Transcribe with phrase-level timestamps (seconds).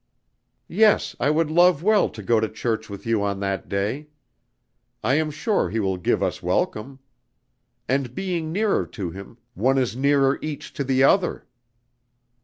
[0.67, 4.07] "Yes, I would love well to go to church with you on that day.
[5.03, 6.97] I am sure He will give us welcome.
[7.87, 11.45] And being nearer to Him, one is nearer each to the other."